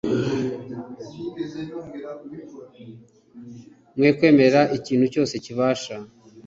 mwe 3.97 4.09
kwemerera 4.17 4.61
ikintu 4.77 5.05
cyose 5.13 5.33
kibasha 5.45 5.95